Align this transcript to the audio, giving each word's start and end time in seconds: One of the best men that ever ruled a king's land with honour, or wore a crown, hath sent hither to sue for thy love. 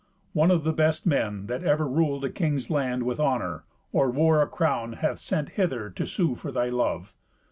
One 0.33 0.49
of 0.49 0.63
the 0.63 0.73
best 0.73 1.05
men 1.05 1.45
that 1.45 1.63
ever 1.63 1.87
ruled 1.87 2.25
a 2.25 2.31
king's 2.31 2.71
land 2.71 3.03
with 3.03 3.19
honour, 3.19 3.65
or 3.93 4.09
wore 4.09 4.41
a 4.41 4.47
crown, 4.47 4.93
hath 4.93 5.19
sent 5.19 5.49
hither 5.49 5.91
to 5.91 6.07
sue 6.07 6.33
for 6.33 6.51
thy 6.51 6.69
love. 6.69 7.13